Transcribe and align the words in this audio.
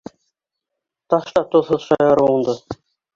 Ташла 1.13 1.43
тоҙһоҙ 1.51 1.83
шаярыуыңды! 1.91 2.57